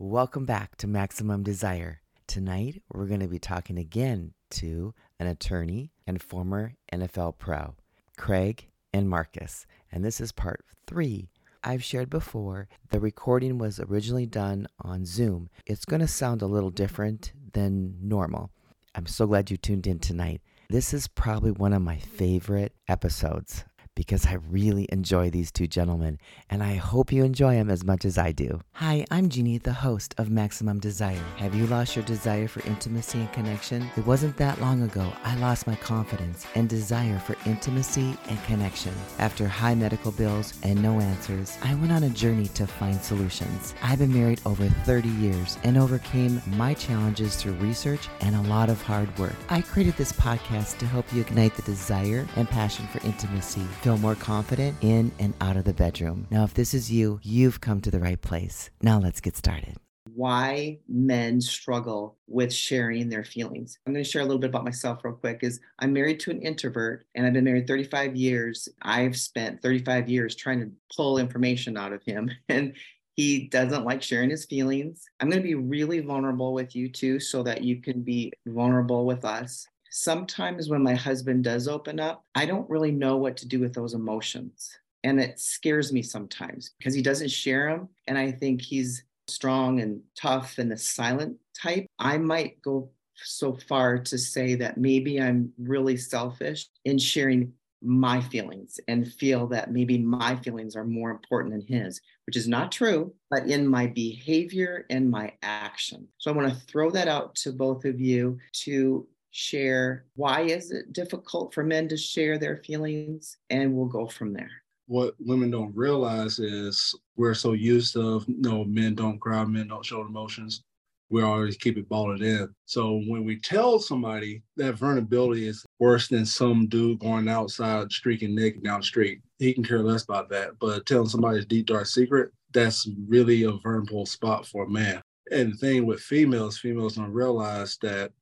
Welcome 0.00 0.44
back 0.44 0.76
to 0.76 0.86
Maximum 0.86 1.42
Desire. 1.42 2.02
Tonight, 2.28 2.84
we're 2.94 3.06
going 3.06 3.18
to 3.18 3.26
be 3.26 3.40
talking 3.40 3.78
again 3.78 4.32
to 4.50 4.94
an 5.18 5.26
attorney 5.26 5.90
and 6.06 6.22
former 6.22 6.74
NFL 6.92 7.38
pro, 7.38 7.74
Craig 8.16 8.68
and 8.92 9.10
Marcus. 9.10 9.66
And 9.90 10.04
this 10.04 10.20
is 10.20 10.30
part 10.30 10.64
three. 10.86 11.30
I've 11.64 11.82
shared 11.82 12.10
before, 12.10 12.68
the 12.90 13.00
recording 13.00 13.58
was 13.58 13.80
originally 13.80 14.26
done 14.26 14.68
on 14.80 15.04
Zoom. 15.04 15.50
It's 15.66 15.84
going 15.84 15.98
to 15.98 16.06
sound 16.06 16.42
a 16.42 16.46
little 16.46 16.70
different 16.70 17.32
than 17.54 17.96
normal. 18.00 18.52
I'm 18.94 19.06
so 19.06 19.26
glad 19.26 19.50
you 19.50 19.56
tuned 19.56 19.88
in 19.88 19.98
tonight. 19.98 20.42
This 20.70 20.94
is 20.94 21.08
probably 21.08 21.50
one 21.50 21.72
of 21.72 21.82
my 21.82 21.98
favorite 21.98 22.72
episodes 22.86 23.64
because 23.98 24.26
I 24.26 24.34
really 24.48 24.86
enjoy 24.92 25.28
these 25.28 25.50
two 25.50 25.66
gentlemen, 25.66 26.20
and 26.48 26.62
I 26.62 26.76
hope 26.76 27.10
you 27.10 27.24
enjoy 27.24 27.56
them 27.56 27.68
as 27.68 27.82
much 27.82 28.04
as 28.04 28.16
I 28.16 28.30
do. 28.30 28.60
Hi, 28.74 29.04
I'm 29.10 29.28
Jeannie, 29.28 29.58
the 29.58 29.72
host 29.72 30.14
of 30.18 30.30
Maximum 30.30 30.78
Desire. 30.78 31.20
Have 31.36 31.52
you 31.52 31.66
lost 31.66 31.96
your 31.96 32.04
desire 32.04 32.46
for 32.46 32.64
intimacy 32.64 33.18
and 33.18 33.32
connection? 33.32 33.90
It 33.96 34.06
wasn't 34.06 34.36
that 34.36 34.60
long 34.60 34.82
ago 34.82 35.12
I 35.24 35.34
lost 35.38 35.66
my 35.66 35.74
confidence 35.74 36.46
and 36.54 36.68
desire 36.68 37.18
for 37.18 37.34
intimacy 37.44 38.16
and 38.28 38.40
connection. 38.44 38.94
After 39.18 39.48
high 39.48 39.74
medical 39.74 40.12
bills 40.12 40.54
and 40.62 40.80
no 40.80 41.00
answers, 41.00 41.58
I 41.64 41.74
went 41.74 41.90
on 41.90 42.04
a 42.04 42.10
journey 42.10 42.46
to 42.54 42.68
find 42.68 43.02
solutions. 43.02 43.74
I've 43.82 43.98
been 43.98 44.14
married 44.14 44.40
over 44.46 44.68
30 44.68 45.08
years 45.08 45.58
and 45.64 45.76
overcame 45.76 46.40
my 46.56 46.72
challenges 46.72 47.34
through 47.34 47.54
research 47.54 48.08
and 48.20 48.36
a 48.36 48.42
lot 48.42 48.70
of 48.70 48.80
hard 48.80 49.18
work. 49.18 49.34
I 49.48 49.60
created 49.60 49.96
this 49.96 50.12
podcast 50.12 50.78
to 50.78 50.86
help 50.86 51.12
you 51.12 51.20
ignite 51.20 51.56
the 51.56 51.62
desire 51.62 52.28
and 52.36 52.48
passion 52.48 52.86
for 52.86 53.04
intimacy 53.04 53.66
feel 53.88 53.96
more 53.96 54.14
confident 54.16 54.76
in 54.82 55.10
and 55.18 55.32
out 55.40 55.56
of 55.56 55.64
the 55.64 55.72
bedroom. 55.72 56.26
Now, 56.30 56.44
if 56.44 56.52
this 56.52 56.74
is 56.74 56.92
you, 56.92 57.20
you've 57.22 57.62
come 57.62 57.80
to 57.80 57.90
the 57.90 57.98
right 57.98 58.20
place. 58.20 58.68
Now, 58.82 58.98
let's 58.98 59.18
get 59.18 59.34
started. 59.34 59.76
Why 60.12 60.80
men 60.86 61.40
struggle 61.40 62.18
with 62.26 62.52
sharing 62.52 63.08
their 63.08 63.24
feelings. 63.24 63.78
I'm 63.86 63.94
going 63.94 64.04
to 64.04 64.10
share 64.10 64.20
a 64.20 64.26
little 64.26 64.40
bit 64.40 64.50
about 64.50 64.66
myself 64.66 65.02
real 65.04 65.14
quick 65.14 65.38
is 65.40 65.60
I'm 65.78 65.94
married 65.94 66.20
to 66.20 66.30
an 66.30 66.42
introvert 66.42 67.06
and 67.14 67.26
I've 67.26 67.32
been 67.32 67.44
married 67.44 67.66
35 67.66 68.14
years. 68.14 68.68
I've 68.82 69.16
spent 69.16 69.62
35 69.62 70.10
years 70.10 70.36
trying 70.36 70.60
to 70.60 70.70
pull 70.94 71.16
information 71.16 71.78
out 71.78 71.94
of 71.94 72.02
him 72.02 72.30
and 72.50 72.74
he 73.16 73.48
doesn't 73.48 73.86
like 73.86 74.02
sharing 74.02 74.28
his 74.28 74.44
feelings. 74.44 75.06
I'm 75.18 75.30
going 75.30 75.42
to 75.42 75.48
be 75.48 75.54
really 75.54 76.00
vulnerable 76.00 76.52
with 76.52 76.76
you 76.76 76.90
too 76.90 77.20
so 77.20 77.42
that 77.44 77.64
you 77.64 77.80
can 77.80 78.02
be 78.02 78.34
vulnerable 78.46 79.06
with 79.06 79.24
us 79.24 79.66
sometimes 79.90 80.68
when 80.68 80.82
my 80.82 80.94
husband 80.94 81.44
does 81.44 81.68
open 81.68 82.00
up, 82.00 82.24
I 82.34 82.46
don't 82.46 82.68
really 82.68 82.92
know 82.92 83.16
what 83.16 83.36
to 83.38 83.48
do 83.48 83.60
with 83.60 83.74
those 83.74 83.94
emotions. 83.94 84.70
And 85.04 85.20
it 85.20 85.38
scares 85.38 85.92
me 85.92 86.02
sometimes 86.02 86.74
because 86.78 86.94
he 86.94 87.02
doesn't 87.02 87.30
share 87.30 87.70
them. 87.70 87.88
And 88.06 88.18
I 88.18 88.32
think 88.32 88.60
he's 88.60 89.04
strong 89.28 89.80
and 89.80 90.00
tough 90.16 90.58
and 90.58 90.70
the 90.70 90.76
silent 90.76 91.36
type. 91.54 91.86
I 91.98 92.18
might 92.18 92.60
go 92.62 92.90
so 93.14 93.54
far 93.68 93.98
to 93.98 94.18
say 94.18 94.54
that 94.56 94.78
maybe 94.78 95.20
I'm 95.20 95.52
really 95.58 95.96
selfish 95.96 96.66
in 96.84 96.98
sharing 96.98 97.52
my 97.80 98.20
feelings 98.20 98.80
and 98.88 99.12
feel 99.12 99.46
that 99.46 99.70
maybe 99.70 99.98
my 99.98 100.34
feelings 100.36 100.74
are 100.74 100.84
more 100.84 101.10
important 101.10 101.52
than 101.52 101.80
his, 101.80 102.00
which 102.26 102.36
is 102.36 102.48
not 102.48 102.72
true, 102.72 103.14
but 103.30 103.46
in 103.46 103.66
my 103.66 103.86
behavior 103.86 104.84
and 104.90 105.10
my 105.10 105.32
action. 105.42 106.08
So 106.18 106.30
I 106.30 106.34
want 106.34 106.48
to 106.48 106.66
throw 106.66 106.90
that 106.90 107.08
out 107.08 107.34
to 107.36 107.52
both 107.52 107.84
of 107.84 108.00
you 108.00 108.38
to 108.64 109.06
share 109.30 110.06
why 110.14 110.40
is 110.42 110.70
it 110.70 110.92
difficult 110.92 111.52
for 111.52 111.62
men 111.62 111.88
to 111.88 111.96
share 111.96 112.38
their 112.38 112.56
feelings 112.58 113.36
and 113.50 113.74
we'll 113.74 113.86
go 113.86 114.06
from 114.06 114.32
there. 114.32 114.50
What 114.86 115.14
women 115.18 115.50
don't 115.50 115.76
realize 115.76 116.38
is 116.38 116.94
we're 117.16 117.34
so 117.34 117.52
used 117.52 117.92
to 117.94 118.24
you 118.26 118.40
know 118.40 118.64
men 118.64 118.94
don't 118.94 119.18
cry 119.18 119.44
men 119.44 119.68
don't 119.68 119.84
show 119.84 120.00
emotions. 120.00 120.62
We 121.10 121.22
always 121.22 121.56
keep 121.56 121.78
it 121.78 121.88
balled 121.88 122.22
in. 122.22 122.54
So 122.66 123.02
when 123.06 123.24
we 123.24 123.38
tell 123.38 123.78
somebody 123.78 124.42
that 124.56 124.74
vulnerability 124.74 125.46
is 125.46 125.64
worse 125.78 126.08
than 126.08 126.26
some 126.26 126.66
dude 126.66 126.98
going 126.98 127.28
outside 127.28 127.90
streaking 127.90 128.34
naked 128.34 128.62
down 128.62 128.80
the 128.80 128.86
street. 128.86 129.20
He 129.38 129.54
can 129.54 129.64
care 129.64 129.82
less 129.82 130.04
about 130.04 130.28
that. 130.30 130.58
But 130.58 130.84
telling 130.84 131.08
somebody's 131.08 131.46
deep 131.46 131.66
dark 131.66 131.86
secret 131.86 132.30
that's 132.52 132.88
really 133.06 133.44
a 133.44 133.52
vulnerable 133.52 134.06
spot 134.06 134.46
for 134.46 134.64
a 134.64 134.68
man. 134.68 135.00
And 135.30 135.52
the 135.52 135.56
thing 135.56 135.86
with 135.86 136.00
females 136.00 136.58
females 136.58 136.96
don't 136.96 137.12
realize 137.12 137.76
that 137.82 138.12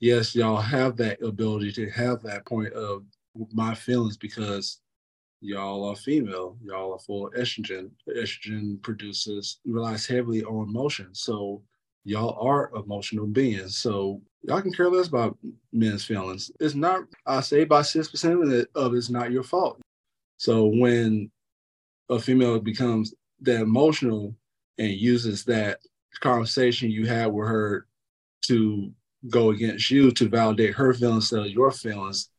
yes, 0.00 0.34
y'all 0.34 0.60
have 0.60 0.96
that 0.96 1.22
ability 1.22 1.72
to 1.72 1.90
have 1.90 2.22
that 2.22 2.46
point 2.46 2.72
of 2.72 3.04
my 3.52 3.74
feelings 3.74 4.16
because 4.16 4.80
y'all 5.40 5.84
are 5.84 5.96
female, 5.96 6.56
y'all 6.62 6.92
are 6.92 6.98
full 6.98 7.26
of 7.26 7.34
estrogen. 7.34 7.90
Estrogen 8.08 8.80
produces 8.82 9.58
relies 9.64 10.06
heavily 10.06 10.42
on 10.44 10.68
emotion. 10.68 11.08
So 11.12 11.62
y'all 12.04 12.38
are 12.40 12.70
emotional 12.74 13.26
beings. 13.26 13.76
So 13.78 14.22
y'all 14.42 14.62
can 14.62 14.72
care 14.72 14.88
less 14.88 15.08
about 15.08 15.36
men's 15.72 16.04
feelings. 16.04 16.50
It's 16.60 16.74
not, 16.74 17.02
I 17.26 17.40
say 17.40 17.64
by 17.64 17.82
six 17.82 18.08
percent 18.08 18.42
of 18.42 18.52
it 18.52 18.68
of 18.74 18.94
it's 18.94 19.10
not 19.10 19.30
your 19.32 19.42
fault. 19.42 19.80
So 20.38 20.66
when 20.66 21.30
a 22.08 22.18
female 22.18 22.60
becomes 22.60 23.14
that 23.40 23.60
emotional 23.60 24.34
and 24.78 24.90
uses 24.92 25.44
that 25.44 25.78
conversation 26.20 26.90
you 26.90 27.06
had 27.06 27.26
with 27.26 27.48
her 27.48 27.86
to 28.42 28.92
go 29.28 29.50
against 29.50 29.90
you 29.90 30.10
to 30.12 30.28
validate 30.28 30.74
her 30.74 30.92
feelings 30.94 31.24
instead 31.24 31.46
of 31.46 31.52
your 31.52 31.70
feelings. 31.70 32.30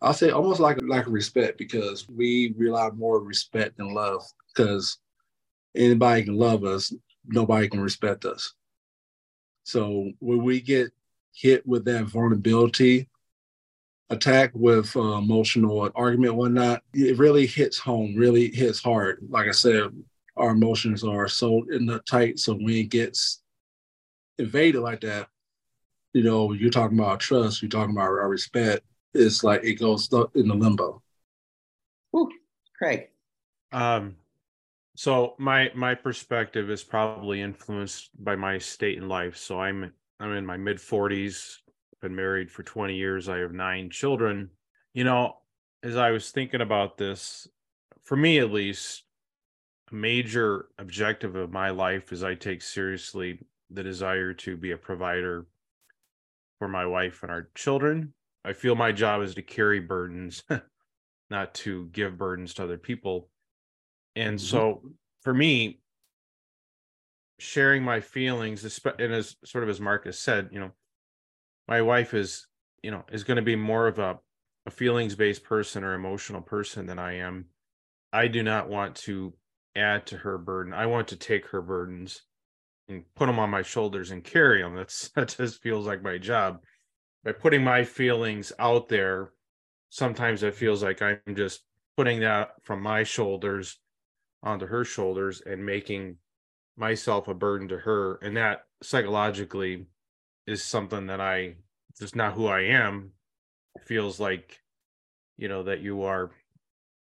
I'll 0.00 0.14
say 0.14 0.30
almost 0.30 0.60
like 0.60 0.78
like 0.82 1.06
respect 1.06 1.58
because 1.58 2.08
we 2.08 2.54
rely 2.56 2.90
more 2.90 3.20
respect 3.22 3.76
than 3.76 3.94
love 3.94 4.22
because 4.48 4.98
anybody 5.76 6.24
can 6.24 6.36
love 6.36 6.64
us, 6.64 6.92
nobody 7.26 7.68
can 7.68 7.80
respect 7.80 8.24
us. 8.24 8.54
So 9.64 10.10
when 10.18 10.42
we 10.42 10.60
get 10.60 10.90
hit 11.34 11.66
with 11.66 11.84
that 11.84 12.06
vulnerability, 12.06 13.08
attack 14.10 14.50
with 14.54 14.94
uh, 14.96 15.18
emotional 15.18 15.88
argument, 15.94 16.34
whatnot, 16.34 16.82
it 16.92 17.18
really 17.18 17.46
hits 17.46 17.78
home, 17.78 18.14
really 18.16 18.50
hits 18.50 18.82
hard. 18.82 19.18
Like 19.28 19.48
I 19.48 19.52
said, 19.52 19.90
our 20.36 20.50
emotions 20.50 21.04
are 21.04 21.28
so 21.28 21.64
in 21.70 21.86
the 21.86 22.00
tight, 22.00 22.38
so 22.38 22.54
when 22.54 22.70
it 22.70 22.90
gets 22.90 23.42
invaded 24.38 24.80
like 24.80 25.00
that, 25.02 25.28
you 26.12 26.22
know, 26.22 26.52
you're 26.52 26.70
talking 26.70 26.98
about 26.98 27.20
trust, 27.20 27.62
you're 27.62 27.70
talking 27.70 27.94
about 27.94 28.08
our 28.08 28.28
respect. 28.28 28.84
It's 29.14 29.44
like 29.44 29.64
it 29.64 29.74
goes 29.74 30.08
in 30.34 30.48
the 30.48 30.54
limbo. 30.54 31.02
Ooh, 32.16 32.30
Craig. 32.76 33.08
Um, 33.72 34.16
so 34.94 35.34
my 35.38 35.70
my 35.74 35.94
perspective 35.94 36.70
is 36.70 36.82
probably 36.82 37.40
influenced 37.40 38.10
by 38.22 38.36
my 38.36 38.58
state 38.58 38.98
in 38.98 39.08
life. 39.08 39.36
So 39.36 39.60
I'm 39.60 39.92
I'm 40.20 40.32
in 40.32 40.46
my 40.46 40.56
mid 40.56 40.78
40s, 40.78 41.56
been 42.00 42.14
married 42.14 42.50
for 42.50 42.62
20 42.62 42.94
years. 42.94 43.28
I 43.28 43.38
have 43.38 43.52
nine 43.52 43.90
children. 43.90 44.50
You 44.94 45.04
know, 45.04 45.36
as 45.82 45.96
I 45.96 46.10
was 46.10 46.30
thinking 46.30 46.60
about 46.60 46.98
this, 46.98 47.48
for 48.02 48.16
me 48.16 48.38
at 48.38 48.52
least, 48.52 49.04
a 49.90 49.94
major 49.94 50.66
objective 50.78 51.36
of 51.36 51.50
my 51.50 51.70
life 51.70 52.12
is 52.12 52.22
I 52.22 52.34
take 52.34 52.62
seriously 52.62 53.40
the 53.70 53.82
desire 53.82 54.34
to 54.34 54.56
be 54.56 54.72
a 54.72 54.76
provider 54.76 55.46
for 56.62 56.68
my 56.68 56.86
wife 56.86 57.24
and 57.24 57.32
our 57.32 57.48
children. 57.56 58.14
I 58.44 58.52
feel 58.52 58.76
my 58.76 58.92
job 58.92 59.20
is 59.22 59.34
to 59.34 59.42
carry 59.42 59.80
burdens, 59.80 60.44
not 61.30 61.54
to 61.54 61.86
give 61.86 62.16
burdens 62.16 62.54
to 62.54 62.62
other 62.62 62.78
people. 62.78 63.28
And 64.14 64.38
mm-hmm. 64.38 64.46
so 64.46 64.82
for 65.22 65.34
me, 65.34 65.80
sharing 67.40 67.82
my 67.82 67.98
feelings, 67.98 68.80
and 68.96 69.12
as 69.12 69.34
sort 69.44 69.64
of 69.64 69.70
as 69.70 69.80
Marcus 69.80 70.20
said, 70.20 70.50
you 70.52 70.60
know, 70.60 70.70
my 71.66 71.82
wife 71.82 72.14
is, 72.14 72.46
you 72.84 72.92
know, 72.92 73.02
is 73.10 73.24
going 73.24 73.38
to 73.38 73.42
be 73.42 73.56
more 73.56 73.88
of 73.88 73.98
a, 73.98 74.20
a 74.64 74.70
feelings 74.70 75.16
based 75.16 75.42
person 75.42 75.82
or 75.82 75.94
emotional 75.94 76.42
person 76.42 76.86
than 76.86 77.00
I 77.00 77.14
am. 77.14 77.46
I 78.12 78.28
do 78.28 78.44
not 78.44 78.68
want 78.68 78.94
to 78.98 79.32
add 79.74 80.06
to 80.06 80.18
her 80.18 80.38
burden. 80.38 80.72
I 80.72 80.86
want 80.86 81.08
to 81.08 81.16
take 81.16 81.48
her 81.48 81.60
burdens 81.60 82.22
and 82.88 83.04
put 83.14 83.26
them 83.26 83.38
on 83.38 83.50
my 83.50 83.62
shoulders 83.62 84.10
and 84.10 84.24
carry 84.24 84.62
them. 84.62 84.76
That's 84.76 85.08
that 85.16 85.34
just 85.36 85.62
feels 85.62 85.86
like 85.86 86.02
my 86.02 86.18
job. 86.18 86.60
By 87.24 87.32
putting 87.32 87.62
my 87.62 87.84
feelings 87.84 88.52
out 88.58 88.88
there, 88.88 89.30
sometimes 89.90 90.42
it 90.42 90.54
feels 90.54 90.82
like 90.82 91.00
I'm 91.02 91.20
just 91.34 91.60
putting 91.96 92.20
that 92.20 92.50
from 92.62 92.82
my 92.82 93.04
shoulders 93.04 93.78
onto 94.42 94.66
her 94.66 94.84
shoulders 94.84 95.40
and 95.44 95.64
making 95.64 96.16
myself 96.76 97.28
a 97.28 97.34
burden 97.34 97.68
to 97.68 97.78
her. 97.78 98.16
And 98.22 98.36
that 98.36 98.64
psychologically 98.82 99.86
is 100.46 100.64
something 100.64 101.06
that 101.06 101.20
I 101.20 101.56
just 101.98 102.16
not 102.16 102.34
who 102.34 102.46
I 102.46 102.62
am. 102.62 103.12
It 103.76 103.84
feels 103.84 104.18
like, 104.18 104.60
you 105.36 105.48
know, 105.48 105.62
that 105.62 105.80
you 105.80 106.02
are 106.02 106.32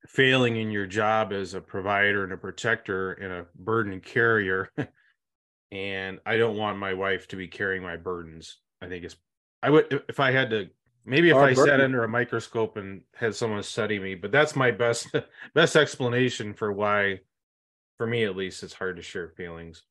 failing 0.07 0.55
in 0.55 0.71
your 0.71 0.87
job 0.87 1.33
as 1.33 1.53
a 1.53 1.61
provider 1.61 2.23
and 2.23 2.33
a 2.33 2.37
protector 2.37 3.13
and 3.13 3.31
a 3.31 3.45
burden 3.55 3.99
carrier 3.99 4.71
and 5.71 6.19
I 6.25 6.37
don't 6.37 6.57
want 6.57 6.77
my 6.79 6.93
wife 6.93 7.27
to 7.29 7.35
be 7.35 7.47
carrying 7.47 7.83
my 7.83 7.97
burdens. 7.97 8.57
I 8.81 8.87
think 8.87 9.03
it's 9.05 9.15
I 9.63 9.69
would 9.69 10.03
if 10.09 10.19
I 10.19 10.31
had 10.31 10.49
to 10.51 10.69
maybe 11.05 11.29
if 11.29 11.35
Our 11.35 11.45
I 11.45 11.53
burden. 11.53 11.65
sat 11.65 11.81
under 11.81 12.03
a 12.03 12.07
microscope 12.09 12.77
and 12.77 13.03
had 13.15 13.35
someone 13.35 13.63
study 13.63 13.99
me, 13.99 14.15
but 14.15 14.31
that's 14.31 14.55
my 14.55 14.71
best 14.71 15.07
best 15.53 15.75
explanation 15.75 16.53
for 16.53 16.71
why 16.71 17.21
for 17.97 18.07
me 18.07 18.23
at 18.25 18.35
least 18.35 18.63
it's 18.63 18.73
hard 18.73 18.95
to 18.97 19.01
share 19.03 19.29
feelings. 19.29 19.83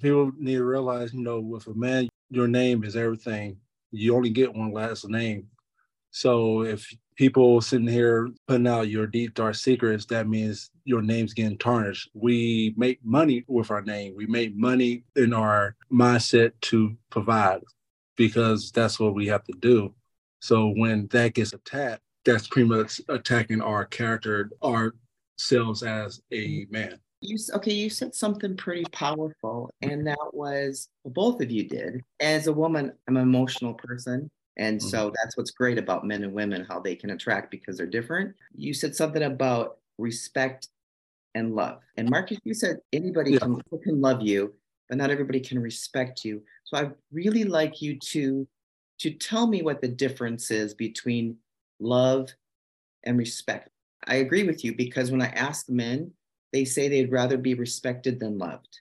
people 0.00 0.32
need 0.38 0.56
to 0.56 0.64
realize, 0.64 1.12
you 1.14 1.22
know, 1.22 1.40
with 1.40 1.66
a 1.66 1.74
man, 1.74 2.08
your 2.30 2.48
name 2.48 2.84
is 2.84 2.96
everything. 2.96 3.56
You 3.92 4.14
only 4.16 4.30
get 4.30 4.54
one 4.54 4.72
last 4.72 5.08
name. 5.08 5.46
So 6.14 6.62
if 6.62 6.88
people 7.16 7.60
sitting 7.60 7.88
here 7.88 8.28
putting 8.46 8.68
out 8.68 8.88
your 8.88 9.08
deep 9.08 9.34
dark 9.34 9.56
secrets, 9.56 10.04
that 10.06 10.28
means 10.28 10.70
your 10.84 11.02
name's 11.02 11.34
getting 11.34 11.58
tarnished. 11.58 12.08
We 12.14 12.72
make 12.76 13.04
money 13.04 13.44
with 13.48 13.72
our 13.72 13.82
name. 13.82 14.14
We 14.16 14.26
make 14.26 14.54
money 14.54 15.02
in 15.16 15.32
our 15.32 15.74
mindset 15.92 16.52
to 16.62 16.96
provide 17.10 17.62
because 18.16 18.70
that's 18.70 19.00
what 19.00 19.16
we 19.16 19.26
have 19.26 19.42
to 19.42 19.54
do. 19.58 19.92
So 20.38 20.68
when 20.68 21.08
that 21.08 21.34
gets 21.34 21.52
attacked, 21.52 22.02
that's 22.24 22.46
pretty 22.46 22.68
much 22.68 23.00
attacking 23.08 23.60
our 23.60 23.84
character, 23.84 24.52
ourselves 24.62 25.82
as 25.82 26.22
a 26.32 26.64
man. 26.70 27.00
You 27.22 27.38
okay? 27.54 27.72
You 27.72 27.90
said 27.90 28.14
something 28.14 28.56
pretty 28.56 28.84
powerful, 28.92 29.68
and 29.82 30.06
that 30.06 30.18
was 30.32 30.88
well, 31.02 31.12
both 31.12 31.40
of 31.40 31.50
you 31.50 31.66
did. 31.66 32.02
As 32.20 32.46
a 32.46 32.52
woman, 32.52 32.92
I'm 33.08 33.16
an 33.16 33.22
emotional 33.24 33.74
person, 33.74 34.30
and 34.56 34.78
mm-hmm. 34.78 34.88
so 34.88 35.12
that's 35.16 35.36
what's 35.36 35.50
great 35.50 35.78
about 35.78 36.06
men 36.06 36.24
and 36.24 36.32
women, 36.32 36.64
how 36.68 36.80
they 36.80 36.94
can 36.94 37.10
attract 37.10 37.50
because 37.50 37.76
they're 37.76 37.86
different. 37.86 38.34
You 38.54 38.74
said 38.74 38.94
something 38.94 39.22
about 39.22 39.78
respect 39.98 40.68
and 41.34 41.54
love, 41.54 41.80
and 41.96 42.08
Marcus, 42.08 42.38
you 42.44 42.54
said 42.54 42.78
anybody 42.92 43.32
yeah. 43.32 43.38
can, 43.38 43.60
can 43.82 44.00
love 44.00 44.22
you, 44.22 44.54
but 44.88 44.98
not 44.98 45.10
everybody 45.10 45.40
can 45.40 45.58
respect 45.58 46.24
you. 46.24 46.42
So 46.64 46.76
I 46.76 46.90
really 47.12 47.44
like 47.44 47.82
you 47.82 47.98
to 48.10 48.46
to 49.00 49.10
tell 49.10 49.46
me 49.46 49.62
what 49.62 49.80
the 49.80 49.88
difference 49.88 50.50
is 50.50 50.74
between 50.74 51.36
love 51.80 52.30
and 53.04 53.18
respect. 53.18 53.70
I 54.06 54.16
agree 54.16 54.44
with 54.44 54.64
you 54.64 54.74
because 54.74 55.10
when 55.10 55.22
I 55.22 55.28
ask 55.28 55.68
men, 55.68 56.12
they 56.52 56.64
say 56.64 56.88
they'd 56.88 57.10
rather 57.10 57.36
be 57.36 57.54
respected 57.54 58.20
than 58.20 58.38
loved. 58.38 58.80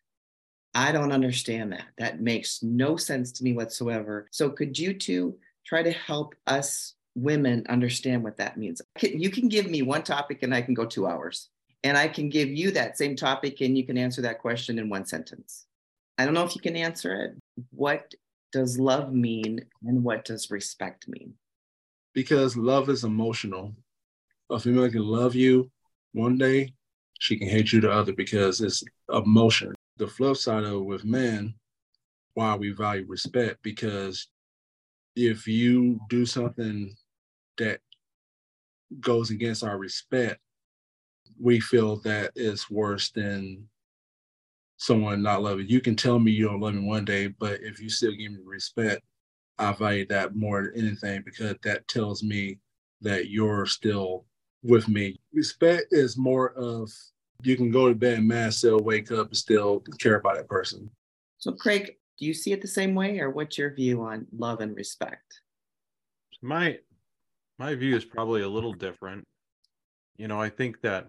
I 0.75 0.91
don't 0.91 1.11
understand 1.11 1.71
that. 1.73 1.87
That 1.97 2.21
makes 2.21 2.61
no 2.63 2.97
sense 2.97 3.31
to 3.33 3.43
me 3.43 3.53
whatsoever. 3.53 4.27
So, 4.31 4.49
could 4.49 4.77
you 4.77 4.93
two 4.93 5.35
try 5.65 5.83
to 5.83 5.92
help 5.92 6.36
us 6.48 6.95
women 7.15 7.65
understand 7.69 8.24
what 8.24 8.38
that 8.38 8.57
means? 8.57 8.81
You 9.01 9.30
can 9.30 9.48
give 9.48 9.69
me 9.69 9.81
one 9.81 10.04
topic 10.04 10.44
and 10.44 10.54
I 10.54 10.62
can 10.62 10.74
go 10.74 10.86
two 10.86 11.07
hours. 11.07 11.50
And 11.83 11.98
I 11.98 12.07
can 12.07 12.30
give 12.30 12.50
you 12.50 12.71
that 12.71 12.98
same 12.98 13.15
topic 13.15 13.60
and 13.62 13.77
you 13.77 13.86
can 13.86 13.98
answer 13.98 14.21
that 14.21 14.39
question 14.39 14.80
in 14.80 14.89
one 14.89 15.06
sentence. 15.06 15.65
I 16.18 16.25
don't 16.25 16.33
know 16.33 16.45
if 16.45 16.56
you 16.56 16.62
can 16.62 16.77
answer 16.77 17.13
it. 17.25 17.63
What 17.71 18.13
does 18.51 18.80
love 18.80 19.13
mean 19.13 19.65
and 19.86 20.04
what 20.04 20.25
does 20.25 20.50
respect 20.50 21.07
mean? 21.07 21.33
Because 22.13 22.56
love 22.56 22.89
is 22.89 23.04
emotional. 23.04 23.74
A 24.50 24.60
female 24.60 24.89
can 24.89 25.04
love 25.04 25.36
you 25.36 25.69
one 26.13 26.38
day 26.38 26.74
she 27.24 27.38
can 27.38 27.48
hate 27.48 27.71
you 27.71 27.80
the 27.80 27.89
other 27.89 28.12
because 28.12 28.60
it's 28.60 28.83
emotion. 29.10 29.74
The 29.95 30.07
flip 30.07 30.36
side 30.36 30.65
of 30.65 30.74
it 30.74 30.86
with 30.86 31.06
men, 31.06 31.54
why 32.33 32.56
we 32.56 32.71
value 32.71 33.06
respect, 33.07 33.60
because 33.63 34.27
if 35.15 35.48
you 35.48 36.00
do 36.10 36.25
something 36.25 36.95
that 37.57 37.80
goes 39.00 39.30
against 39.31 39.63
our 39.63 39.77
respect, 39.77 40.39
we 41.39 41.60
feel 41.60 41.98
that 41.98 42.31
is 42.36 42.69
worse 42.69 43.12
than 43.12 43.68
someone 44.77 45.21
not 45.21 45.42
loving. 45.42 45.68
You 45.68 45.81
can 45.81 45.95
tell 45.95 46.19
me 46.19 46.31
you 46.31 46.48
don't 46.48 46.60
love 46.60 46.75
me 46.75 46.81
one 46.81 47.06
day, 47.06 47.27
but 47.27 47.62
if 47.62 47.80
you 47.80 47.89
still 47.89 48.12
give 48.12 48.31
me 48.31 48.39
respect, 48.44 49.01
I 49.57 49.71
value 49.74 50.06
that 50.07 50.36
more 50.36 50.63
than 50.63 50.86
anything 50.86 51.21
because 51.24 51.56
that 51.63 51.88
tells 51.88 52.24
me 52.24 52.60
that 53.01 53.30
you're 53.30 53.65
still 53.65 54.25
with 54.63 54.88
me. 54.88 55.19
Respect 55.33 55.88
is 55.92 56.18
more 56.18 56.54
of 56.54 56.89
you 57.44 57.56
can 57.56 57.71
go 57.71 57.89
to 57.89 57.95
bed 57.95 58.24
mad, 58.24 58.54
still 58.54 58.80
wake 58.80 59.12
up 59.12 59.27
and 59.27 59.38
still 59.38 59.83
care 60.00 60.15
about 60.15 60.36
that 60.38 60.48
person. 60.48 60.89
So, 61.38 61.51
Craig, 61.51 61.98
do 62.19 62.25
you 62.25 62.33
see 62.33 62.51
it 62.51 62.62
the 62.62 62.68
same 62.68 62.95
way, 62.95 63.19
or 63.19 63.30
what's 63.30 63.57
your 63.57 63.74
view 63.74 64.04
on 64.04 64.27
love 64.36 64.62
and 64.62 64.75
respect? 64.75 65.42
My 66.42 66.80
my 67.60 67.75
view 67.75 67.95
is 67.95 68.06
probably 68.06 68.42
a 68.42 68.50
little 68.50 68.74
different. 68.74 69.25
You 70.18 70.27
know, 70.27 70.39
I 70.39 70.50
think 70.50 70.81
that 70.81 71.07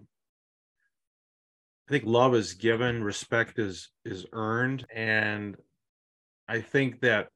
I 1.89 1.93
think 1.93 2.05
love 2.06 2.35
is 2.35 2.55
given, 2.55 3.05
respect 3.05 3.59
is 3.59 3.91
is 4.05 4.27
earned, 4.33 4.87
and 4.95 5.56
I 6.49 6.61
think 6.61 7.01
that 7.01 7.29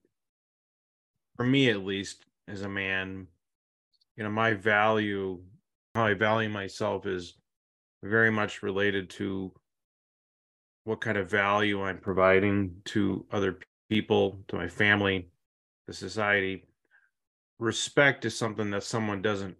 for 1.36 1.44
me 1.44 1.70
at 1.70 1.84
least, 1.84 2.24
as 2.48 2.62
a 2.62 2.68
man, 2.68 3.26
you 4.16 4.24
know, 4.24 4.30
my 4.30 4.54
value, 4.54 5.40
how 5.94 6.06
I 6.06 6.14
value 6.14 6.48
myself 6.48 7.06
is 7.06 7.34
very 8.02 8.30
much 8.30 8.62
related 8.62 9.10
to 9.10 9.52
what 10.88 11.02
kind 11.02 11.18
of 11.18 11.30
value 11.30 11.82
I'm 11.82 11.98
providing 11.98 12.72
to 12.86 13.26
other 13.30 13.58
people, 13.90 14.42
to 14.48 14.56
my 14.56 14.68
family, 14.68 15.28
to 15.86 15.92
society. 15.92 16.64
Respect 17.58 18.24
is 18.24 18.34
something 18.34 18.70
that 18.70 18.84
someone 18.84 19.20
doesn't 19.20 19.56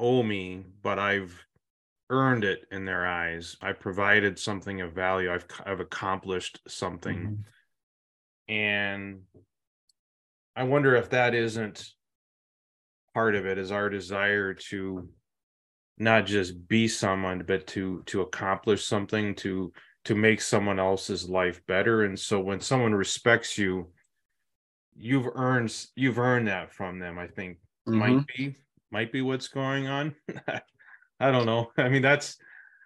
owe 0.00 0.24
me, 0.24 0.64
but 0.82 0.98
I've 0.98 1.32
earned 2.10 2.42
it 2.42 2.66
in 2.72 2.84
their 2.84 3.06
eyes. 3.06 3.56
I 3.62 3.70
provided 3.72 4.36
something 4.36 4.80
of 4.80 4.92
value. 4.92 5.32
I've 5.32 5.46
I've 5.64 5.78
accomplished 5.78 6.58
something. 6.66 7.18
Mm-hmm. 8.48 8.52
And 8.52 9.20
I 10.56 10.64
wonder 10.64 10.96
if 10.96 11.08
that 11.10 11.34
isn't 11.34 11.88
part 13.14 13.36
of 13.36 13.46
it 13.46 13.58
is 13.58 13.70
our 13.70 13.88
desire 13.88 14.54
to 14.54 15.08
not 15.98 16.26
just 16.26 16.66
be 16.66 16.88
someone 16.88 17.44
but 17.46 17.64
to 17.68 18.02
to 18.06 18.22
accomplish 18.22 18.84
something 18.84 19.36
to 19.36 19.72
to 20.04 20.14
make 20.14 20.40
someone 20.40 20.78
else's 20.78 21.28
life 21.28 21.60
better. 21.66 22.04
And 22.04 22.18
so 22.18 22.40
when 22.40 22.60
someone 22.60 22.94
respects 22.94 23.56
you 23.56 23.88
you've 24.96 25.28
earned 25.34 25.74
you've 25.96 26.18
earned 26.18 26.48
that 26.48 26.72
from 26.72 26.98
them 26.98 27.18
i 27.18 27.26
think. 27.26 27.58
Mm-hmm. 27.88 27.98
might 27.98 28.26
be 28.28 28.56
might 28.90 29.12
be 29.12 29.22
what's 29.22 29.48
going 29.48 29.88
on. 29.88 30.14
I 31.20 31.30
don't 31.30 31.46
know. 31.46 31.70
I 31.78 31.88
mean 31.88 32.02
that's 32.02 32.36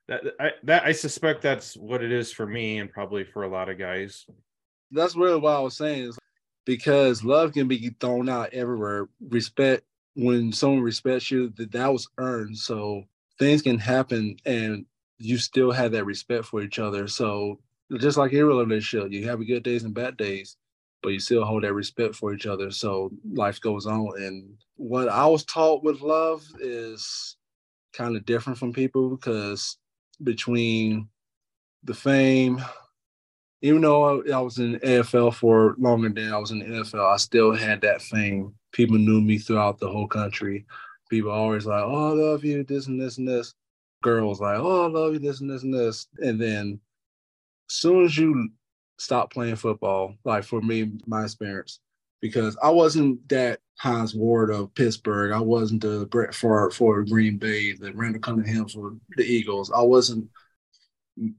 that 0.09 0.23
i 0.41 0.51
that 0.65 0.85
i 0.85 0.93
suspect 0.93 1.43
that's 1.43 1.77
what 1.77 2.03
it 2.03 2.11
is 2.11 2.33
for 2.33 2.47
me 2.47 2.79
and 2.79 2.91
probably 2.91 3.25
for 3.25 3.45
a 3.45 3.49
lot 3.49 3.69
of 3.69 3.79
guys. 3.79 4.27
That's 4.91 5.17
really 5.17 5.39
what 5.39 5.57
i 5.57 5.61
was 5.61 5.77
saying 5.77 6.09
is 6.09 6.19
because 6.65 7.23
love 7.23 7.53
can 7.53 7.69
be 7.69 7.95
thrown 8.01 8.29
out 8.29 8.53
everywhere. 8.53 9.09
Respect 9.29 9.85
when 10.15 10.53
someone 10.53 10.83
respects 10.83 11.31
you, 11.31 11.51
that 11.57 11.71
that 11.73 11.93
was 11.93 12.09
earned. 12.19 12.59
So 12.59 13.05
things 13.39 13.63
can 13.63 13.79
happen 13.79 14.37
and 14.45 14.85
you 15.19 15.39
still 15.39 15.71
have 15.73 15.93
that 15.93 16.05
respect 16.05 16.45
for 16.45 16.63
each 16.63 16.79
other. 16.79 17.09
So 17.09 17.59
just 17.99 18.19
like 18.19 18.33
every 18.33 18.45
relationship, 18.45 19.13
you 19.13 19.27
have 19.29 19.47
good 19.47 19.63
days 19.63 19.85
and 19.85 19.95
bad 19.95 20.17
days, 20.17 20.57
but 21.03 21.11
you 21.11 21.21
still 21.21 21.45
hold 21.45 21.65
that 21.65 21.75
respect 21.75 22.15
for 22.15 22.33
each 22.33 22.47
other. 22.47 22.71
So 22.71 23.11
life 23.33 23.61
goes 23.61 23.87
on. 23.87 24.13
And 24.19 24.55
what 24.77 25.09
I 25.09 25.27
was 25.27 25.45
taught 25.45 25.83
with 25.83 26.01
love 26.01 26.45
is 26.61 27.37
kind 27.93 28.17
of 28.17 28.27
different 28.27 28.59
from 28.59 28.73
people 28.73 29.11
because 29.11 29.79
between 30.23 31.09
the 31.85 31.95
fame, 31.95 32.63
even 33.63 33.81
though 33.81 34.23
I 34.23 34.41
was 34.41 34.59
in 34.59 34.79
AFL 34.81 35.35
for 35.35 35.75
longer 35.79 36.09
than 36.09 36.33
I 36.33 36.39
was 36.39 36.53
in 36.53 36.63
NFL, 36.63 37.13
I 37.13 37.17
still 37.17 37.53
had 37.53 37.81
that 37.81 38.03
fame 38.03 38.55
people 38.73 38.99
knew 38.99 39.21
me 39.21 39.39
throughout 39.39 39.79
the 39.79 39.89
whole 39.89 40.07
country. 40.07 40.65
People 41.11 41.31
always 41.31 41.67
like, 41.67 41.83
oh, 41.83 42.11
I 42.11 42.13
love 42.13 42.45
you, 42.45 42.63
this 42.65 42.87
and 42.87 43.01
this 43.01 43.19
and 43.19 43.27
this. 43.27 43.55
Girls 44.03 44.41
like, 44.41 44.59
oh, 44.59 44.87
I 44.87 44.89
love 44.89 45.15
you, 45.15 45.19
this 45.19 45.41
and 45.41 45.51
this 45.51 45.63
and 45.63 45.75
this. 45.75 46.07
And 46.19 46.41
then 46.41 46.81
as 47.69 47.77
soon 47.77 48.05
as 48.05 48.17
you 48.17 48.51
stop 48.99 49.33
playing 49.33 49.57
football, 49.57 50.15
like 50.25 50.45
for 50.45 50.61
me, 50.61 50.93
my 51.07 51.25
experience, 51.25 51.81
because 52.21 52.57
I 52.63 52.71
wasn't 52.71 53.27
that 53.29 53.61
Hines 53.79 54.15
Ward 54.15 54.51
of 54.51 54.75
Pittsburgh. 54.75 55.33
I 55.33 55.41
wasn't 55.41 55.83
the 55.83 56.07
Brett 56.07 56.35
Favre 56.35 56.71
for 56.71 57.05
Green 57.05 57.39
Bay, 57.39 57.73
the 57.73 57.93
Randall 57.93 58.21
Cunningham 58.21 58.69
for 58.69 58.97
the 59.17 59.25
Eagles. 59.25 59.71
I 59.71 59.83
wasn't 59.83 60.29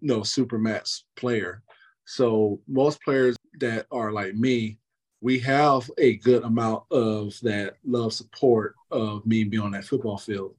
no 0.02 0.22
supermax 0.22 1.04
player. 1.16 1.64
So 2.06 2.62
most 2.68 3.02
players 3.04 3.36
that 3.60 3.88
are 3.92 4.12
like 4.12 4.36
me 4.36 4.80
we 5.22 5.40
have 5.40 5.90
a 5.98 6.16
good 6.18 6.44
amount 6.44 6.84
of 6.92 7.38
that 7.42 7.76
love 7.86 8.14
support 8.14 8.76
of 8.92 9.26
me 9.26 9.44
being 9.44 9.64
on 9.64 9.72
that 9.72 9.86
football 9.86 10.18
field. 10.18 10.56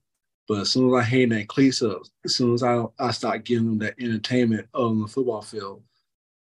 But 0.51 0.63
as 0.63 0.71
soon 0.71 0.93
as 0.93 1.01
I 1.01 1.03
hang 1.03 1.29
that 1.29 1.47
cleats 1.47 1.81
up, 1.81 2.03
as 2.25 2.35
soon 2.35 2.55
as 2.55 2.65
I, 2.65 2.83
I 2.99 3.13
start 3.13 3.45
giving 3.45 3.67
them 3.67 3.79
that 3.79 3.95
entertainment 4.01 4.67
on 4.75 5.01
the 5.01 5.07
football 5.07 5.43
field, 5.43 5.85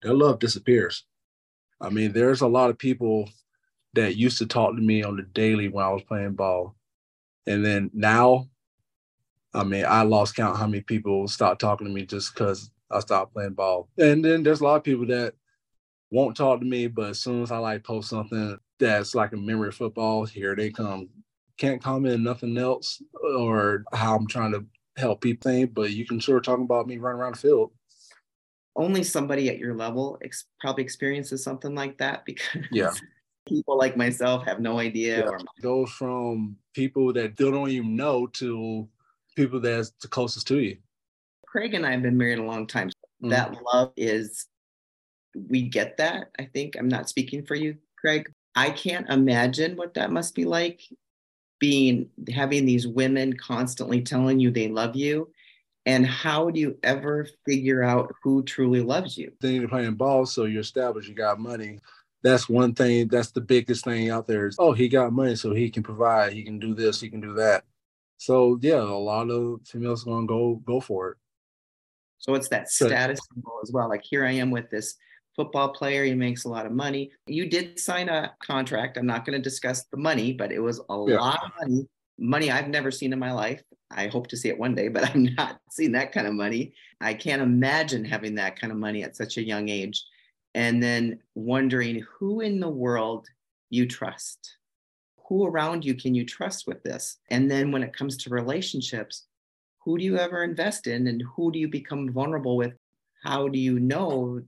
their 0.02 0.14
love 0.14 0.40
disappears. 0.40 1.04
I 1.80 1.90
mean, 1.90 2.12
there's 2.12 2.40
a 2.40 2.48
lot 2.48 2.70
of 2.70 2.76
people 2.76 3.28
that 3.94 4.16
used 4.16 4.38
to 4.38 4.46
talk 4.46 4.74
to 4.74 4.82
me 4.82 5.04
on 5.04 5.14
the 5.14 5.22
daily 5.22 5.68
when 5.68 5.84
I 5.84 5.90
was 5.90 6.02
playing 6.02 6.32
ball. 6.32 6.74
And 7.46 7.64
then 7.64 7.88
now, 7.94 8.48
I 9.54 9.62
mean, 9.62 9.84
I 9.86 10.02
lost 10.02 10.34
count 10.34 10.58
how 10.58 10.66
many 10.66 10.80
people 10.80 11.28
stopped 11.28 11.60
talking 11.60 11.86
to 11.86 11.92
me 11.92 12.04
just 12.04 12.34
because 12.34 12.68
I 12.90 12.98
stopped 12.98 13.32
playing 13.32 13.54
ball. 13.54 13.90
And 13.96 14.24
then 14.24 14.42
there's 14.42 14.60
a 14.60 14.64
lot 14.64 14.74
of 14.74 14.82
people 14.82 15.06
that 15.06 15.34
won't 16.10 16.36
talk 16.36 16.58
to 16.58 16.66
me, 16.66 16.88
but 16.88 17.10
as 17.10 17.20
soon 17.20 17.44
as 17.44 17.52
I 17.52 17.58
like 17.58 17.84
post 17.84 18.10
something 18.10 18.58
that's 18.80 19.14
like 19.14 19.34
a 19.34 19.36
memory 19.36 19.68
of 19.68 19.76
football, 19.76 20.24
here 20.24 20.56
they 20.56 20.70
come. 20.70 21.10
Can't 21.60 21.82
comment 21.82 22.14
on 22.14 22.22
nothing 22.24 22.56
else 22.56 23.02
or 23.36 23.84
how 23.92 24.16
I'm 24.16 24.26
trying 24.26 24.52
to 24.52 24.64
help 24.96 25.20
people 25.20 25.50
think, 25.50 25.74
but 25.74 25.90
you 25.90 26.06
can 26.06 26.18
sort 26.18 26.38
of 26.38 26.44
talk 26.44 26.58
about 26.58 26.86
me 26.86 26.96
running 26.96 27.20
around 27.20 27.34
the 27.34 27.38
field. 27.40 27.70
only 28.76 29.02
somebody 29.02 29.50
at 29.50 29.58
your 29.58 29.74
level 29.74 30.16
ex- 30.24 30.46
probably 30.60 30.82
experiences 30.82 31.42
something 31.44 31.74
like 31.74 31.98
that 31.98 32.24
because 32.30 32.64
Yeah. 32.72 32.92
people 33.46 33.76
like 33.76 33.94
myself 33.94 34.46
have 34.46 34.58
no 34.60 34.78
idea 34.78 35.18
Yeah. 35.18 35.28
or 35.28 35.38
goes 35.60 35.90
from 35.90 36.56
people 36.72 37.12
that 37.12 37.34
don't 37.36 37.68
even 37.68 37.94
know 37.94 38.26
to 38.40 38.88
people 39.36 39.60
that's 39.60 39.90
the 40.00 40.08
closest 40.08 40.46
to 40.48 40.58
you. 40.60 40.78
Craig 41.46 41.74
and 41.74 41.84
I 41.84 41.90
have 41.90 42.00
been 42.02 42.16
married 42.16 42.38
a 42.38 42.42
long 42.44 42.66
time. 42.66 42.90
Mhm. 43.22 43.30
That 43.30 43.54
love 43.74 43.92
is, 43.98 44.46
we 45.34 45.68
get 45.68 45.98
that. 45.98 46.30
I 46.38 46.44
think 46.46 46.76
I'm 46.78 46.88
not 46.88 47.08
speaking 47.08 47.44
for 47.44 47.56
you, 47.56 47.76
Craig. 47.98 48.32
I 48.54 48.70
can't 48.70 49.08
imagine 49.10 49.76
what 49.76 49.92
that 49.94 50.10
must 50.10 50.34
be 50.34 50.44
like 50.46 50.80
being 51.60 52.08
having 52.34 52.66
these 52.66 52.88
women 52.88 53.34
constantly 53.34 54.02
telling 54.02 54.40
you 54.40 54.50
they 54.50 54.68
love 54.68 54.96
you. 54.96 55.30
And 55.86 56.04
how 56.04 56.50
do 56.50 56.60
you 56.60 56.76
ever 56.82 57.26
figure 57.46 57.82
out 57.82 58.12
who 58.22 58.42
truly 58.42 58.80
loves 58.80 59.16
you? 59.16 59.32
Then 59.40 59.54
you're 59.54 59.68
playing 59.68 59.94
ball, 59.94 60.26
so 60.26 60.44
you're 60.44 60.60
established, 60.60 61.08
you 61.08 61.14
got 61.14 61.38
money. 61.38 61.78
That's 62.22 62.48
one 62.48 62.74
thing, 62.74 63.08
that's 63.08 63.30
the 63.30 63.40
biggest 63.40 63.84
thing 63.84 64.10
out 64.10 64.26
there 64.26 64.46
is, 64.46 64.56
oh, 64.58 64.72
he 64.72 64.88
got 64.88 65.12
money, 65.12 65.36
so 65.36 65.54
he 65.54 65.70
can 65.70 65.82
provide, 65.82 66.34
he 66.34 66.42
can 66.42 66.58
do 66.58 66.74
this, 66.74 67.00
he 67.00 67.08
can 67.08 67.20
do 67.20 67.34
that. 67.34 67.64
So 68.18 68.58
yeah, 68.60 68.82
a 68.82 68.82
lot 68.82 69.30
of 69.30 69.60
females 69.66 70.04
gonna 70.04 70.26
go 70.26 70.56
go 70.66 70.80
for 70.80 71.12
it. 71.12 71.16
So 72.18 72.34
it's 72.34 72.48
that 72.48 72.68
status 72.70 73.20
symbol 73.32 73.60
as 73.62 73.72
well. 73.72 73.88
Like 73.88 74.04
here 74.04 74.26
I 74.26 74.32
am 74.32 74.50
with 74.50 74.68
this 74.70 74.96
football 75.36 75.70
player. 75.70 76.04
He 76.04 76.14
makes 76.14 76.44
a 76.44 76.48
lot 76.48 76.66
of 76.66 76.72
money. 76.72 77.12
You 77.26 77.48
did 77.48 77.78
sign 77.78 78.08
a 78.08 78.34
contract. 78.40 78.96
I'm 78.96 79.06
not 79.06 79.24
going 79.24 79.38
to 79.38 79.42
discuss 79.42 79.84
the 79.84 79.96
money, 79.96 80.32
but 80.32 80.52
it 80.52 80.58
was 80.60 80.78
a 80.78 81.04
Yeah. 81.08 81.20
lot 81.20 81.44
of 81.44 81.50
money. 81.60 81.86
Money 82.18 82.50
I've 82.50 82.68
never 82.68 82.90
seen 82.90 83.12
in 83.12 83.18
my 83.18 83.32
life. 83.32 83.62
I 83.90 84.08
hope 84.08 84.26
to 84.28 84.36
see 84.36 84.48
it 84.48 84.58
one 84.58 84.74
day, 84.74 84.88
but 84.88 85.04
I'm 85.14 85.34
not 85.36 85.60
seeing 85.70 85.92
that 85.92 86.12
kind 86.12 86.26
of 86.26 86.34
money. 86.34 86.74
I 87.00 87.14
can't 87.14 87.42
imagine 87.42 88.04
having 88.04 88.34
that 88.36 88.58
kind 88.60 88.72
of 88.72 88.78
money 88.78 89.02
at 89.02 89.16
such 89.16 89.36
a 89.36 89.42
young 89.42 89.68
age. 89.68 90.04
And 90.54 90.82
then 90.82 91.20
wondering 91.34 92.04
who 92.18 92.40
in 92.40 92.60
the 92.60 92.68
world 92.68 93.28
you 93.70 93.86
trust. 93.86 94.56
Who 95.28 95.46
around 95.46 95.84
you 95.84 95.94
can 95.94 96.14
you 96.14 96.26
trust 96.26 96.66
with 96.66 96.82
this? 96.82 97.18
And 97.30 97.48
then 97.48 97.70
when 97.70 97.84
it 97.84 97.96
comes 97.96 98.16
to 98.18 98.30
relationships, 98.30 99.26
who 99.84 99.96
do 99.96 100.04
you 100.04 100.18
ever 100.18 100.42
invest 100.42 100.88
in 100.88 101.06
and 101.06 101.22
who 101.36 101.52
do 101.52 101.58
you 101.60 101.68
become 101.68 102.12
vulnerable 102.12 102.56
with? 102.56 102.74
How 103.22 103.46
do 103.48 103.58
you 103.58 103.78
know 103.78 104.40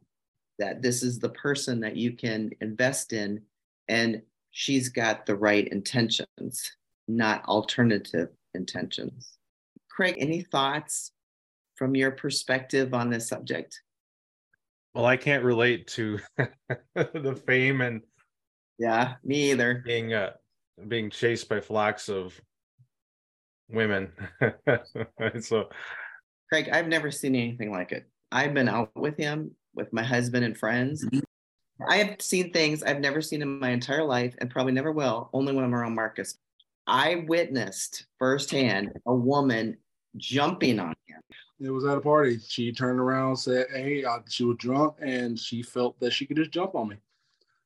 that 0.58 0.82
this 0.82 1.02
is 1.02 1.18
the 1.18 1.30
person 1.30 1.80
that 1.80 1.96
you 1.96 2.12
can 2.12 2.50
invest 2.60 3.12
in 3.12 3.42
and 3.88 4.22
she's 4.50 4.88
got 4.88 5.26
the 5.26 5.34
right 5.36 5.66
intentions, 5.68 6.76
not 7.08 7.44
alternative 7.46 8.28
intentions? 8.54 9.38
Craig, 9.90 10.16
any 10.18 10.42
thoughts 10.42 11.12
from 11.76 11.94
your 11.94 12.10
perspective 12.10 12.94
on 12.94 13.10
this 13.10 13.28
subject? 13.28 13.80
Well, 14.94 15.06
I 15.06 15.16
can't 15.16 15.44
relate 15.44 15.86
to 15.88 16.18
the 16.94 17.42
fame 17.46 17.80
and 17.80 18.02
Yeah, 18.78 19.14
me 19.24 19.50
either. 19.52 19.82
being 19.84 20.12
uh 20.12 20.32
being 20.88 21.10
chased 21.10 21.48
by 21.48 21.60
flocks 21.60 22.08
of 22.08 22.38
women. 23.68 24.12
so 25.40 25.68
Craig, 26.48 26.68
I've 26.70 26.88
never 26.88 27.10
seen 27.10 27.34
anything 27.34 27.70
like 27.70 27.92
it. 27.92 28.06
I've 28.30 28.54
been 28.54 28.68
out 28.68 28.90
with 28.94 29.16
him, 29.16 29.54
with 29.74 29.92
my 29.92 30.02
husband 30.02 30.44
and 30.44 30.56
friends. 30.56 31.04
Mhm. 31.04 31.22
I 31.88 31.96
have 31.98 32.20
seen 32.20 32.52
things 32.52 32.82
I've 32.82 33.00
never 33.00 33.20
seen 33.20 33.42
in 33.42 33.58
my 33.58 33.70
entire 33.70 34.04
life 34.04 34.34
and 34.38 34.50
probably 34.50 34.72
never 34.72 34.92
will, 34.92 35.30
only 35.32 35.52
when 35.54 35.64
I'm 35.64 35.74
around 35.74 35.94
Marcus. 35.94 36.38
I 36.86 37.24
witnessed 37.26 38.06
firsthand 38.18 38.92
a 39.06 39.14
woman 39.14 39.76
jumping 40.16 40.78
on 40.78 40.94
him. 41.06 41.20
It 41.60 41.70
was 41.70 41.84
at 41.84 41.96
a 41.96 42.00
party. 42.00 42.38
She 42.38 42.72
turned 42.72 42.98
around, 43.00 43.36
said, 43.36 43.68
"Hey, 43.70 44.04
I, 44.04 44.18
she 44.28 44.44
was 44.44 44.56
drunk, 44.58 44.96
and 45.00 45.38
she 45.38 45.62
felt 45.62 45.98
that 46.00 46.12
she 46.12 46.26
could 46.26 46.36
just 46.36 46.50
jump 46.50 46.74
on 46.74 46.88
me." 46.88 46.96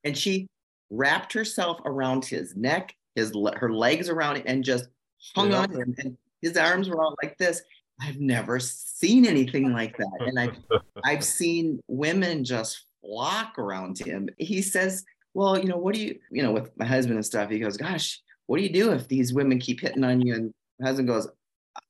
and 0.04 0.16
she 0.16 0.46
wrapped 0.90 1.32
herself 1.32 1.80
around 1.84 2.25
his 2.25 2.54
neck, 2.54 2.94
his 3.16 3.32
her 3.56 3.72
legs 3.72 4.08
around 4.08 4.36
it, 4.36 4.44
and 4.46 4.62
just 4.62 4.88
hung 5.34 5.50
Yeah. 5.50 5.62
on 5.62 5.70
him. 5.72 5.94
And 5.98 6.16
his 6.42 6.56
arms 6.56 6.88
were 6.88 7.02
all 7.02 7.16
like 7.22 7.36
this. 7.38 7.62
I've 8.00 8.20
never 8.20 8.58
seen 8.60 9.26
anything 9.26 9.72
like 9.72 9.96
that. 9.96 10.16
And 10.20 10.38
I've 10.38 10.58
I've 11.04 11.24
seen 11.38 11.80
women 11.88 12.44
just 12.44 12.86
flock 13.00 13.58
around 13.58 13.98
him. 13.98 14.28
He 14.38 14.62
says, 14.62 15.04
Well, 15.34 15.58
you 15.58 15.66
know, 15.66 15.78
what 15.78 15.94
do 15.94 16.00
you, 16.00 16.18
you 16.30 16.42
know, 16.42 16.52
with 16.52 16.70
my 16.76 16.84
husband 16.84 17.16
and 17.16 17.26
stuff, 17.26 17.50
he 17.50 17.58
goes, 17.58 17.76
Gosh, 17.76 18.20
what 18.46 18.58
do 18.58 18.62
you 18.62 18.72
do 18.72 18.92
if 18.92 19.08
these 19.08 19.32
women 19.32 19.58
keep 19.58 19.80
hitting 19.80 20.04
on 20.04 20.20
you? 20.20 20.34
And 20.34 20.54
my 20.78 20.88
husband 20.88 21.08
goes, 21.08 21.28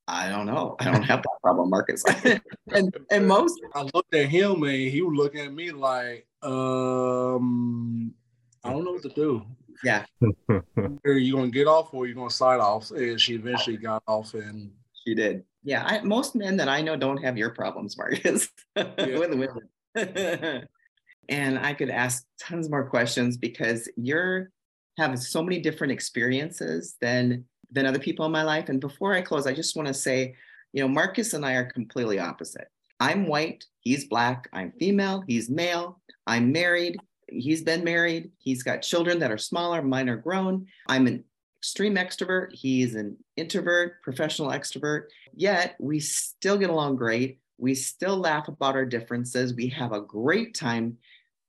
I 0.08 0.28
don't 0.28 0.46
know. 0.46 0.76
I 0.78 0.84
don't 0.84 1.02
have 1.02 1.22
that 1.22 1.38
problem, 1.42 1.70
Marcus. 1.70 2.04
and 2.72 2.96
and 3.10 3.26
most 3.26 3.60
I 3.74 3.82
looked 3.92 4.14
at 4.14 4.26
him, 4.26 4.62
and 4.62 4.90
he 4.90 5.02
was 5.02 5.16
looking 5.16 5.40
at 5.40 5.52
me 5.52 5.72
like, 5.72 6.26
"Um, 6.42 8.14
I 8.62 8.70
don't 8.70 8.84
know 8.84 8.92
what 8.92 9.02
to 9.02 9.08
do. 9.08 9.42
yeah, 9.82 10.04
Are 10.48 11.12
you 11.12 11.34
gonna 11.34 11.50
get 11.50 11.66
off, 11.66 11.92
or 11.92 12.06
you 12.06 12.14
gonna 12.14 12.30
slide 12.30 12.60
off?" 12.60 12.92
And 12.92 13.20
she 13.20 13.34
eventually 13.34 13.76
got 13.76 14.02
off, 14.06 14.34
and 14.34 14.70
she 15.04 15.14
did. 15.14 15.42
Yeah, 15.66 15.82
I, 15.84 16.00
most 16.02 16.36
men 16.36 16.56
that 16.58 16.68
I 16.68 16.80
know 16.80 16.94
don't 16.94 17.22
have 17.24 17.36
your 17.36 17.50
problems, 17.50 17.98
Marcus, 17.98 18.48
with 18.76 19.34
women. 19.34 19.68
and 21.28 21.58
I 21.58 21.74
could 21.74 21.90
ask 21.90 22.24
tons 22.40 22.70
more 22.70 22.88
questions 22.88 23.36
because 23.36 23.88
you're 23.96 24.52
having 24.96 25.16
so 25.16 25.42
many 25.42 25.60
different 25.60 25.92
experiences 25.92 26.94
than 27.00 27.44
than 27.72 27.84
other 27.84 27.98
people 27.98 28.24
in 28.24 28.30
my 28.30 28.44
life. 28.44 28.68
And 28.68 28.80
before 28.80 29.12
I 29.12 29.22
close, 29.22 29.44
I 29.44 29.52
just 29.52 29.74
want 29.74 29.88
to 29.88 29.94
say, 29.94 30.36
you 30.72 30.82
know, 30.82 30.88
Marcus 30.88 31.34
and 31.34 31.44
I 31.44 31.54
are 31.54 31.64
completely 31.72 32.20
opposite. 32.20 32.68
I'm 33.00 33.26
white, 33.26 33.64
he's 33.80 34.06
black, 34.06 34.48
I'm 34.52 34.70
female, 34.78 35.24
he's 35.26 35.50
male, 35.50 36.00
I'm 36.28 36.52
married, 36.52 36.96
he's 37.28 37.62
been 37.62 37.82
married, 37.82 38.30
he's 38.38 38.62
got 38.62 38.82
children 38.82 39.18
that 39.18 39.32
are 39.32 39.38
smaller, 39.38 39.82
mine 39.82 40.08
are 40.08 40.16
grown. 40.16 40.66
I'm 40.86 41.08
an 41.08 41.24
extreme 41.66 41.96
extrovert, 41.96 42.52
he's 42.52 42.94
an 42.94 43.16
introvert, 43.36 44.00
professional 44.00 44.50
extrovert. 44.50 45.06
Yet 45.34 45.74
we 45.80 45.98
still 45.98 46.56
get 46.56 46.70
along 46.70 46.94
great. 46.94 47.40
We 47.58 47.74
still 47.74 48.16
laugh 48.16 48.46
about 48.46 48.76
our 48.76 48.84
differences. 48.84 49.52
We 49.52 49.66
have 49.70 49.90
a 49.90 50.00
great 50.00 50.54
time 50.54 50.96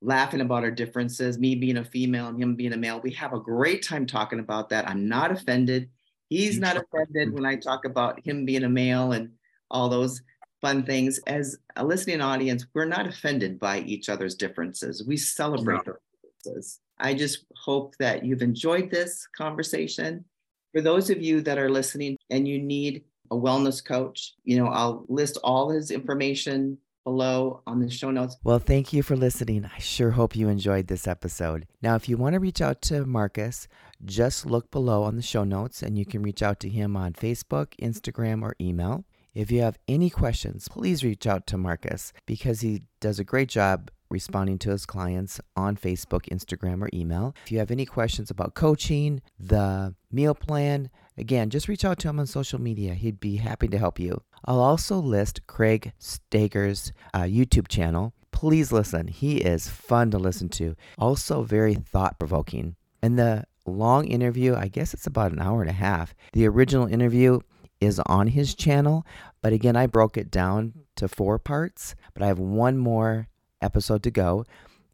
laughing 0.02 0.40
about 0.40 0.64
our 0.64 0.72
differences, 0.72 1.38
me 1.38 1.54
being 1.54 1.76
a 1.76 1.84
female 1.84 2.26
and 2.26 2.42
him 2.42 2.56
being 2.56 2.72
a 2.72 2.76
male. 2.76 3.00
We 3.00 3.12
have 3.12 3.32
a 3.32 3.38
great 3.38 3.84
time 3.86 4.06
talking 4.06 4.40
about 4.40 4.70
that. 4.70 4.88
I'm 4.88 5.08
not 5.08 5.30
offended. 5.30 5.88
He's 6.28 6.58
not 6.58 6.76
offended 6.76 7.32
when 7.32 7.46
I 7.46 7.54
talk 7.54 7.84
about 7.84 8.18
him 8.26 8.44
being 8.44 8.64
a 8.64 8.68
male 8.68 9.12
and 9.12 9.30
all 9.70 9.88
those 9.88 10.20
fun 10.60 10.84
things. 10.84 11.20
As 11.28 11.58
a 11.76 11.84
listening 11.84 12.20
audience, 12.20 12.66
we're 12.74 12.86
not 12.86 13.06
offended 13.06 13.60
by 13.60 13.80
each 13.82 14.08
other's 14.08 14.34
differences. 14.34 15.06
We 15.06 15.16
celebrate 15.16 15.86
No. 15.86 15.92
those 15.92 16.42
differences. 16.44 16.80
I 17.00 17.14
just 17.14 17.44
hope 17.56 17.94
that 17.98 18.24
you've 18.24 18.42
enjoyed 18.42 18.90
this 18.90 19.26
conversation. 19.36 20.24
For 20.72 20.80
those 20.80 21.10
of 21.10 21.22
you 21.22 21.40
that 21.42 21.58
are 21.58 21.70
listening 21.70 22.16
and 22.30 22.46
you 22.46 22.58
need 22.60 23.04
a 23.30 23.36
wellness 23.36 23.84
coach, 23.84 24.34
you 24.44 24.58
know, 24.58 24.68
I'll 24.68 25.04
list 25.08 25.38
all 25.42 25.70
his 25.70 25.90
information 25.90 26.78
below 27.04 27.62
on 27.66 27.80
the 27.80 27.88
show 27.88 28.10
notes. 28.10 28.36
Well, 28.44 28.58
thank 28.58 28.92
you 28.92 29.02
for 29.02 29.16
listening. 29.16 29.64
I 29.64 29.78
sure 29.78 30.10
hope 30.10 30.36
you 30.36 30.48
enjoyed 30.48 30.88
this 30.88 31.06
episode. 31.06 31.66
Now, 31.80 31.94
if 31.94 32.08
you 32.08 32.18
want 32.18 32.34
to 32.34 32.40
reach 32.40 32.60
out 32.60 32.82
to 32.82 33.06
Marcus, 33.06 33.66
just 34.04 34.44
look 34.44 34.70
below 34.70 35.04
on 35.04 35.16
the 35.16 35.22
show 35.22 35.44
notes 35.44 35.82
and 35.82 35.96
you 35.96 36.04
can 36.04 36.22
reach 36.22 36.42
out 36.42 36.60
to 36.60 36.68
him 36.68 36.96
on 36.96 37.14
Facebook, 37.14 37.68
Instagram, 37.80 38.42
or 38.42 38.56
email. 38.60 39.04
If 39.34 39.50
you 39.50 39.62
have 39.62 39.78
any 39.88 40.10
questions, 40.10 40.68
please 40.68 41.04
reach 41.04 41.26
out 41.26 41.46
to 41.46 41.56
Marcus 41.56 42.12
because 42.26 42.60
he 42.60 42.82
does 43.00 43.18
a 43.18 43.24
great 43.24 43.48
job 43.48 43.90
responding 44.10 44.58
to 44.58 44.70
his 44.70 44.86
clients 44.86 45.40
on 45.56 45.76
Facebook, 45.76 46.28
Instagram, 46.30 46.82
or 46.82 46.88
email. 46.92 47.34
If 47.44 47.52
you 47.52 47.58
have 47.58 47.70
any 47.70 47.86
questions 47.86 48.30
about 48.30 48.54
coaching, 48.54 49.20
the 49.38 49.94
meal 50.10 50.34
plan, 50.34 50.90
again, 51.16 51.50
just 51.50 51.68
reach 51.68 51.84
out 51.84 51.98
to 52.00 52.08
him 52.08 52.18
on 52.18 52.26
social 52.26 52.60
media. 52.60 52.94
He'd 52.94 53.20
be 53.20 53.36
happy 53.36 53.68
to 53.68 53.78
help 53.78 53.98
you. 53.98 54.22
I'll 54.44 54.60
also 54.60 54.98
list 54.98 55.46
Craig 55.46 55.92
Steger's 56.00 56.92
uh, 57.12 57.22
YouTube 57.22 57.68
channel. 57.68 58.14
Please 58.30 58.72
listen. 58.72 59.08
He 59.08 59.38
is 59.38 59.68
fun 59.68 60.10
to 60.12 60.18
listen 60.18 60.48
to. 60.50 60.76
Also, 60.96 61.42
very 61.42 61.74
thought 61.74 62.18
provoking. 62.18 62.76
And 63.02 63.18
the 63.18 63.44
long 63.66 64.06
interview, 64.06 64.54
I 64.54 64.68
guess 64.68 64.94
it's 64.94 65.06
about 65.06 65.32
an 65.32 65.40
hour 65.40 65.60
and 65.60 65.70
a 65.70 65.74
half. 65.74 66.14
The 66.32 66.46
original 66.46 66.86
interview 66.86 67.40
is 67.80 68.00
on 68.06 68.28
his 68.28 68.54
channel, 68.54 69.06
but 69.42 69.52
again, 69.52 69.76
I 69.76 69.86
broke 69.86 70.16
it 70.16 70.30
down 70.30 70.72
to 70.96 71.06
four 71.08 71.38
parts, 71.38 71.94
but 72.12 72.22
I 72.22 72.26
have 72.26 72.38
one 72.38 72.76
more 72.76 73.28
episode 73.60 74.02
to 74.04 74.10
go. 74.10 74.44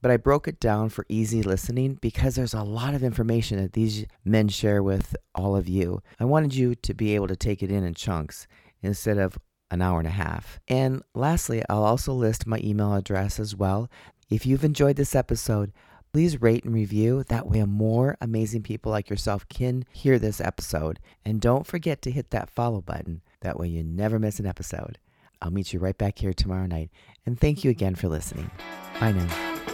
But 0.02 0.10
I 0.10 0.18
broke 0.18 0.46
it 0.46 0.60
down 0.60 0.90
for 0.90 1.06
easy 1.08 1.42
listening 1.42 1.94
because 2.00 2.34
there's 2.34 2.52
a 2.52 2.62
lot 2.62 2.94
of 2.94 3.02
information 3.02 3.56
that 3.62 3.72
these 3.72 4.04
men 4.22 4.48
share 4.48 4.82
with 4.82 5.16
all 5.34 5.56
of 5.56 5.66
you. 5.66 6.02
I 6.20 6.26
wanted 6.26 6.54
you 6.54 6.74
to 6.74 6.92
be 6.92 7.14
able 7.14 7.28
to 7.28 7.36
take 7.36 7.62
it 7.62 7.70
in 7.70 7.84
in 7.84 7.94
chunks 7.94 8.46
instead 8.82 9.16
of 9.16 9.38
an 9.70 9.80
hour 9.80 9.98
and 9.98 10.06
a 10.06 10.10
half. 10.10 10.60
And 10.68 11.02
lastly, 11.14 11.62
I'll 11.70 11.84
also 11.84 12.12
list 12.12 12.46
my 12.46 12.60
email 12.62 12.94
address 12.94 13.40
as 13.40 13.56
well. 13.56 13.90
If 14.28 14.44
you've 14.44 14.64
enjoyed 14.64 14.96
this 14.96 15.14
episode, 15.14 15.72
please 16.12 16.40
rate 16.40 16.64
and 16.64 16.74
review. 16.74 17.24
That 17.24 17.48
way, 17.48 17.62
more 17.64 18.16
amazing 18.20 18.62
people 18.62 18.92
like 18.92 19.10
yourself 19.10 19.48
can 19.48 19.84
hear 19.90 20.18
this 20.18 20.40
episode. 20.40 21.00
And 21.24 21.40
don't 21.40 21.66
forget 21.66 22.02
to 22.02 22.10
hit 22.10 22.30
that 22.30 22.50
follow 22.50 22.80
button. 22.80 23.22
That 23.40 23.58
way, 23.58 23.68
you 23.68 23.82
never 23.82 24.18
miss 24.18 24.38
an 24.38 24.46
episode. 24.46 24.98
I'll 25.44 25.50
meet 25.50 25.74
you 25.74 25.78
right 25.78 25.96
back 25.96 26.18
here 26.18 26.32
tomorrow 26.32 26.66
night. 26.66 26.90
And 27.26 27.38
thank 27.38 27.64
you 27.64 27.70
again 27.70 27.94
for 27.94 28.08
listening. 28.08 28.50
Bye 28.98 29.12
now. 29.12 29.73